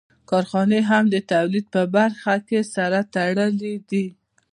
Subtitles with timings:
[0.29, 4.05] کارخانې هم د تولید په برخه کې سره تړلې دي